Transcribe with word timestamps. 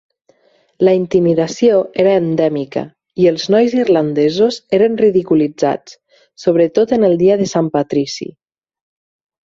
La 0.87 0.93
intimidació 0.99 1.75
era 2.03 2.15
endèmica 2.21 2.83
i 3.25 3.29
els 3.33 3.47
nois 3.57 3.77
irlandesos 3.83 4.59
eren 4.81 4.99
ridiculitzats, 5.05 5.97
sobretot 6.47 6.99
en 6.99 7.11
el 7.13 7.19
dia 7.25 7.43
de 7.45 7.53
Sant 7.57 7.75
Patrici. 7.81 8.33